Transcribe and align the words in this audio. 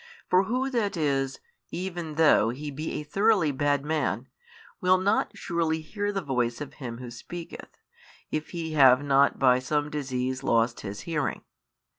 For 0.31 0.45
who 0.45 0.71
that 0.71 0.97
is, 0.97 1.39
even 1.69 2.15
though 2.15 2.49
he 2.49 2.71
be 2.71 2.93
a 2.93 3.03
thoroughly 3.03 3.51
bad 3.51 3.85
man, 3.85 4.29
will 4.81 4.97
not 4.97 5.37
surely 5.37 5.81
hear 5.81 6.11
the 6.11 6.23
voice 6.23 6.59
of 6.59 6.73
him 6.73 6.97
who 6.97 7.11
speaketh, 7.11 7.77
if 8.31 8.49
he 8.49 8.71
have 8.71 9.03
not 9.03 9.37
by 9.37 9.59
some 9.59 9.91
disease 9.91 10.41
lost 10.41 10.79
his 10.79 11.01
hearing? 11.01 11.43